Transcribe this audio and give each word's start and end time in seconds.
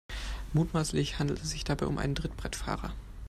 Mutmaßlich 0.53 1.19
handelt 1.19 1.43
es 1.43 1.51
sich 1.51 1.63
dabei 1.63 1.85
um 1.85 1.99
einen 1.99 2.15
Trittbrettfahrer. 2.15 2.95